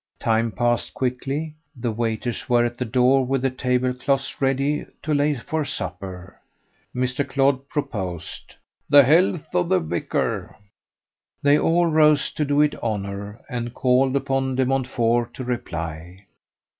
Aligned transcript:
Time 0.19 0.51
passed 0.51 0.95
quickly; 0.95 1.53
the 1.75 1.91
waiters 1.91 2.49
were 2.49 2.65
at 2.65 2.75
the 2.79 2.85
door 2.85 3.23
with 3.23 3.43
the 3.43 3.51
table 3.51 3.93
cloths 3.93 4.41
ready 4.41 4.83
to 5.03 5.13
lay 5.13 5.35
for 5.35 5.63
supper. 5.63 6.39
Mr. 6.95 7.23
Clodd 7.29 7.67
proposed 7.69 8.55
"The 8.89 9.03
Health 9.03 9.53
of 9.53 9.69
the 9.69 9.79
Vicar." 9.79 10.55
They 11.43 11.59
all 11.59 11.85
rose 11.85 12.31
to 12.31 12.43
do 12.43 12.61
it 12.61 12.73
honour, 12.81 13.41
and 13.47 13.75
called 13.75 14.15
upon 14.15 14.55
De 14.55 14.65
Montfort 14.65 15.35
to 15.35 15.43
reply. 15.43 16.25